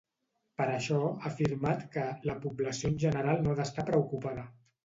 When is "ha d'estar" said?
3.55-3.87